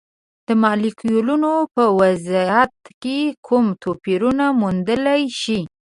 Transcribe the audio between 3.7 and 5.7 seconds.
توپیرونه موندلی شئ؟